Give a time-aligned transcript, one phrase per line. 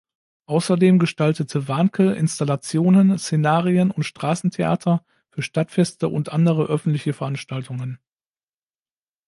[0.47, 7.99] Außerdem gestaltete Wanke Installationen, Szenarien und Straßentheater für Stadtfeste und andere öffentliche Veranstaltungen.